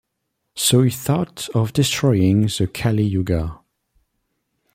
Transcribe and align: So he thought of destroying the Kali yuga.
So 0.55 0.81
he 0.81 0.89
thought 0.89 1.47
of 1.53 1.73
destroying 1.73 2.41
the 2.47 2.67
Kali 2.73 3.03
yuga. 3.03 3.59